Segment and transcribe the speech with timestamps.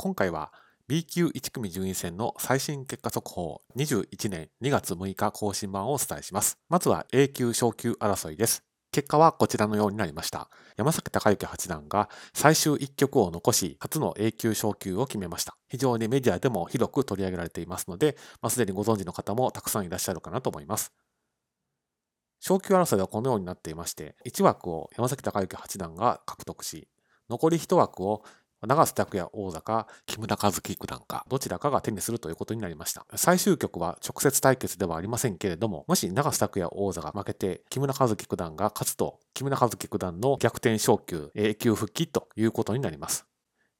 [0.00, 0.52] 今回は
[0.86, 6.56] B 級1組順位戦の最新結果速報21年2月6日更新版をお伝えします。
[6.68, 8.62] まずは A 級昇級争いです。
[8.92, 10.48] 結果はこちらのようになりました。
[10.76, 15.56] 山崎隆之八段が最終1局を残し、初の A 級昇級を決めました。
[15.68, 20.92] 非常にメディアでも広く取り上げられていますので、まあ、すでにご存知の方もたくさんいらっしゃるかなと思います。
[22.38, 26.86] 昇級争いはこのようになっていまして、1枠を山崎隆之八段が獲得し、
[27.28, 28.22] 残り1枠を
[28.66, 33.06] 長瀬拓也王座か木村和樹九段かどちらかが手にするということになりました。
[33.14, 43.26] 最終局は直接対決ではありませんけれども、もし長瀬拓也王座が負けて木村和樹九段が勝つと、木村和樹九段の逆転昇級、永久復帰ということになります。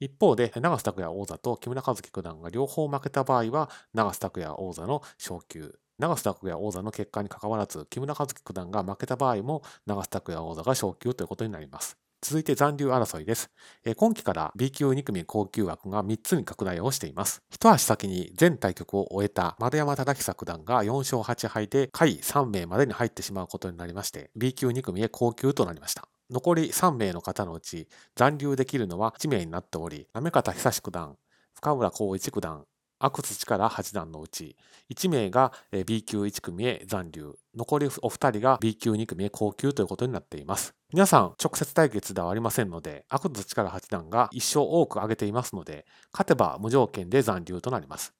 [0.00, 11.96] 一方で、長瀬拓也王座と木村和樹九段が両方負けた場合は、長瀬拓也王座の昇級、長瀬拓也王座の結果にかかわらず、木村和樹九段が負けた場合も、長瀬拓也王座が昇級ということになります。
[12.24, 13.50] 続いて残留争いです。
[13.96, 17.42] 今期から B 級2組高級枠が3つに拡大をしています。
[17.50, 26.08] 一足先に全対局を終えた丸山忠久九段が4勝8敗で下位3名までに入ってしまうことになりまして、B 級2組へ高級となりました。
[26.30, 31.18] 残り3名の方のうち残留できるのは1名になっており、行方久志九段、
[31.52, 32.64] 深浦光一九段、
[33.00, 34.56] 阿久津力八段のうち
[34.90, 35.52] 1名が
[35.84, 40.74] B 級1組へ残留残りお二人が B 級2組へ高級ということになっています。
[40.92, 48.14] 皆さん直接対決ではありませんので阿久津力八段が1勝多く挙げていますので勝てば無条件で残留となります。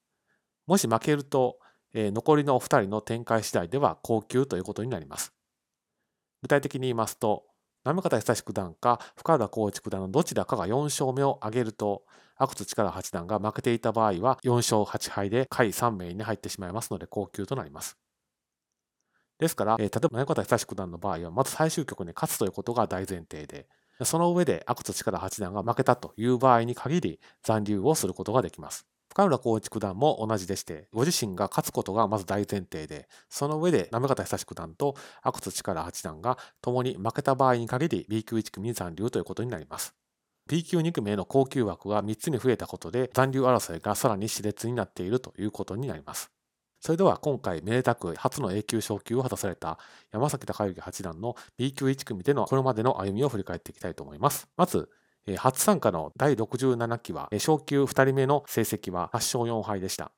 [0.67, 1.59] もし負けると、
[1.93, 5.33] え残りのお二人の展開次第では高級ということになります。
[6.41, 7.43] 具体的に言いますと
[7.83, 12.03] 行方久志九段か深田光一九段のどちらかが4勝目を挙げると
[12.37, 17.97] 阿久津力八段が負けていた場合は4勝8敗で下位3名に入ってしまいますので高級となります。
[19.39, 23.67] ですから、えー、例えば中田久志九段の場合はまず最終局に勝つということが大前提で
[24.03, 28.85] その上で阿久津力八段が負けたという場合に限り残留をすることができます。
[29.09, 39.95] 深浦光一九段も同じでして、ご自身が勝つことがまず大前提で、その上で行方久志九段と阿久津力八段が共に負けた場合に限り B 級1組に残留ということになります。
[40.47, 46.34] B 級2組への高級枠が3つに増えたことで残留争いがさらに熾烈になっているということになります。
[46.79, 49.79] それでは今回めでたく初の A 級昇級を果たされた
[50.11, 54.47] 山崎隆之八段の B 級1組でのこれまでの歩みを振り返っていきたいと思います。
[54.55, 54.89] まず、
[55.37, 60.11] 初参加の第67期は昇級2人目の成績は8勝4敗でした。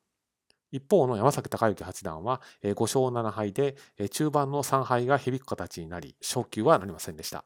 [0.69, 3.77] 一方の山崎隆之八段は5勝7敗で
[4.11, 7.45] 中盤の3敗が響く形になり昇級はなりませんでした。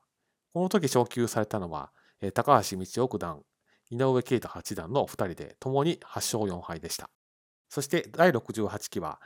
[0.53, 1.91] この時昇級されたのは
[2.33, 3.43] 高橋道夫九段、
[3.91, 7.11] 井上啓太八段の2人で共に8勝4敗でした。
[7.71, 9.21] そして第68期は、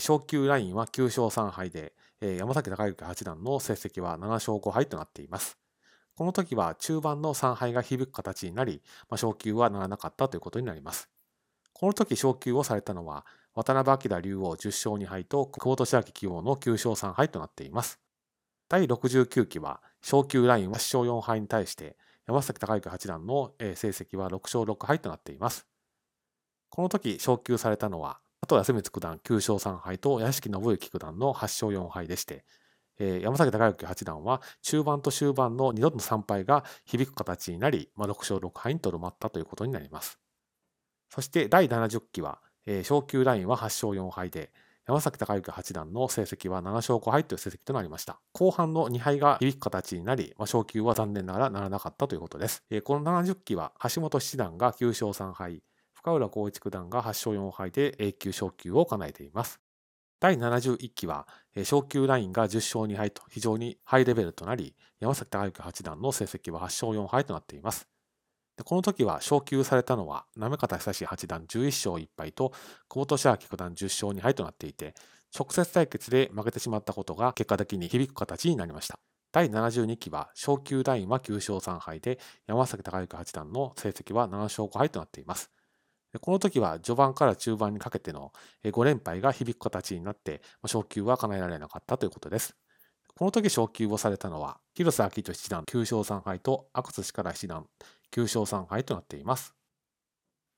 [0.00, 5.56] 昇級ラインは9勝3敗で、山崎隆之八段の成績は7勝5敗となっています。
[6.14, 11.08] この時は中盤の3敗が響く形になり、まあ、昇級はならなかったということになります。
[11.72, 13.24] この時昇級をされたのは、
[13.54, 17.98] 渡辺明竜王10勝2敗と久保利明棋王の9勝3敗となっています。
[18.68, 21.96] 第69期は昇級ラインは8勝4敗に対して
[22.26, 25.66] 山崎隆之八段の成績は6勝6敗となっています。
[26.76, 32.44] この時昇級されたのは、あと安光九段9勝3敗と屋敷信之九段の8勝4敗でして、
[32.98, 40.18] 山崎隆之八段は中盤と終盤の2度の3敗が響く形になり、まあ、6勝6敗にとどまったということになります。
[41.08, 42.42] そして第70期は、
[42.82, 44.52] 昇級ラインは8勝4敗で、
[44.86, 48.20] 山崎隆之八段の成績は7勝5敗という成績となりました。
[48.34, 52.64] 後半の2敗が響く形になり、まあ、昇級は残念ながらならなかったということです。
[52.68, 55.62] えー、この70期は橋本七段が9勝3敗、
[56.06, 59.58] 深浦光一九段が8勝4敗で A 級昇級を叶えています。
[60.20, 61.26] 第71期は、
[61.64, 67.88] 昇級ラインが10勝2敗と非常にハイレベルとなり、山崎隆之八段の成績は8勝4敗となっています。
[68.64, 72.52] この時は昇級されたのは、行方久志八段11勝1敗と、
[72.88, 74.94] 久保利明九段10勝2敗となっていて、
[75.36, 79.00] 直接対決で負けてしまったことが結果的に響く形になりました。
[79.32, 85.50] 第72期は昇級ラインは9勝3敗で、山崎隆之八段の成績は7勝5敗となっています。
[86.20, 88.32] この時は序盤から中盤にかけての
[88.64, 92.56] 5連敗が響く形になって、昇級は叶えられなかったということです。
[93.16, 97.66] この時昇級をされたのは、広瀬明人七段9勝3敗と阿久津力七段
[98.12, 99.54] 9勝3敗となっています。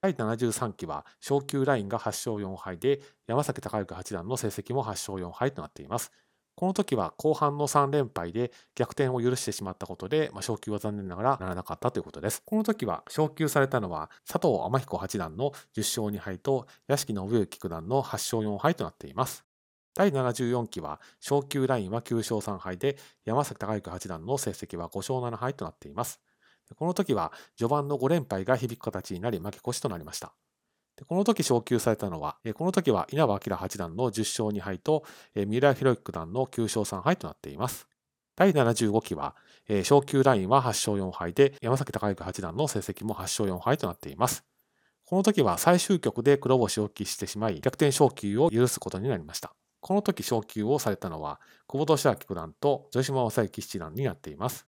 [0.01, 6.13] 第73期は昇級ラインが8勝4敗で、山崎隆之八段の成績も8勝4敗となっています。
[6.59, 12.43] この時は後半の3連敗で逆転を許してしまったことで、まあ、昇級は残念ながらならなかったということです。
[12.45, 19.45] この時は昇級されたのは佐藤天彦八段の10勝2敗と屋敷信之九段の8勝4敗となっています。
[19.95, 26.21] 第74期は昇級ラインは9勝3敗で山崎隆之八段の成績は5勝7敗となっています。
[26.75, 30.35] この時は序盤の5連敗が響く形になり負け越しとなりました。
[30.99, 35.05] でこの時昇級されたのは、この時は稲葉明八段の10勝2敗と、
[35.37, 37.87] 三浦博之九段の9勝3敗となっています。
[38.35, 39.37] 第75期は、
[39.85, 44.45] 昇級ラインは8勝4敗で、山崎隆之八段の成績も8勝4敗となっています。
[45.05, 49.55] この時は最終局で黒星を喫してしまい、逆転昇級を許すことになりました。
[49.81, 54.67] この時昇級をされたのは、久保利明九段と女島正幸七段になっています。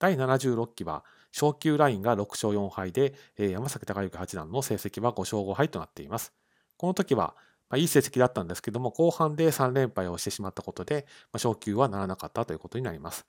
[0.00, 6.32] 第76期は、昇級ラインが6勝4敗で、山崎隆之八段の成績は5勝5敗となっています。
[6.76, 7.34] この時は、
[7.68, 13.26] まあ、いい成績だったんですけども、後半で3連敗をしてしまったことで、まあ、昇級はならなかったということになります。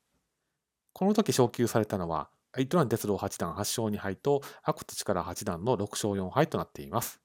[0.94, 7.21] この時昇級されたのは、イトラン鉄道八段8勝2敗と、阿久津主税八段の6勝4敗となっています。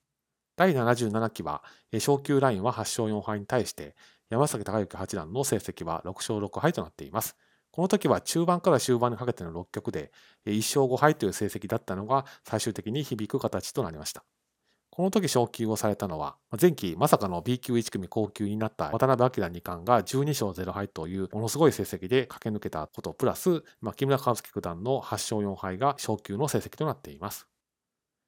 [0.57, 1.65] 第77期は、
[1.99, 3.97] 昇級ラインは8勝4敗に対して、
[4.29, 7.37] 山崎隆之八段の成績は6勝6敗となっています。
[7.77, 10.11] この時は中盤から終盤にかけての6局で
[10.47, 14.25] 1勝5敗という成績だったのが最終的に響く形となりました。
[14.89, 27.47] この時昇級をされたのは、前期まさかの B 級1組降級になった渡辺明二冠が12勝0敗というものすごい成績で駆け抜けたことプラス、まあ、木村一基九段の8勝4敗が昇級の成績となっています。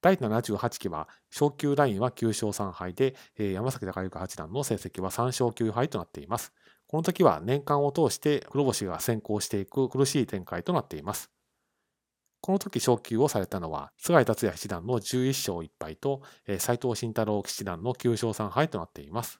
[0.01, 6.53] 第78期は昇級ラインは9勝3敗で、山崎隆之八段の成績は3勝9敗となっています。
[6.89, 11.29] この時は年間を通して黒星が先行していく苦しい展開となっています。
[12.41, 16.23] この時昇級をされたのは、菅井達也七段の11勝1敗と、
[16.57, 19.39] 斎藤慎太郎七段の9勝3敗となっています。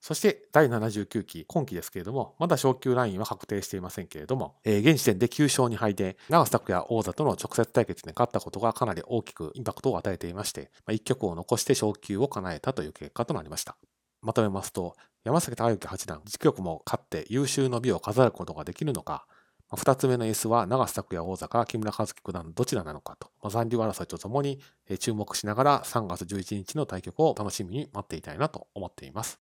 [0.00, 13.76] そして第79期、今期ですけれども、まだ昇級ラインは確定していませんけれども、えー、現時点で9勝2敗で、長瀬拓也王座との直接対決で勝ったことがかなり大きくインパクトを与えていまして、まあ、1局を残して昇級を叶えたという結果となりました。
[14.22, 14.94] まとめますと、
[15.26, 19.26] 山崎隆之八段、実局も勝って優秀の美を飾ることができるのか、
[19.72, 24.60] 2つ目の S は長瀬拓也王座か木村和樹九段どちらなのかと、まあ、残留争いとともに
[25.00, 29.40] 注目しながら3月11日の対局を楽しみに待っていたいなと思っています。